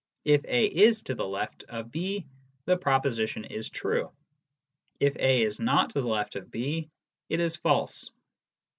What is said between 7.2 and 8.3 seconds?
it is false.